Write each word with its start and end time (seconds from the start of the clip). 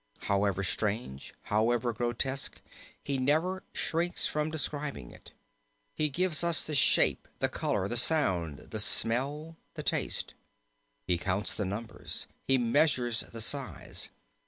However 0.31 0.63
strange, 0.63 1.35
however 1.43 1.93
grotesque, 1.93 2.59
he 3.03 3.19
never 3.19 3.61
shrinks 3.71 4.25
from 4.25 4.49
describing 4.49 5.11
it. 5.11 5.31
He 5.93 6.09
gives 6.09 6.43
us 6.43 6.63
the 6.63 6.73
shape, 6.73 7.27
the 7.37 7.47
color, 7.47 7.87
the 7.87 7.97
sound, 7.97 8.71
the 8.71 8.79
smell, 8.79 9.57
the 9.75 9.83
taste; 9.83 10.33
he 11.05 11.19
counts 11.19 11.53
the 11.53 11.65
numbers; 11.65 12.25
he 12.47 12.57
measures 12.57 13.19
the 13.31 13.41
size. 13.41 14.09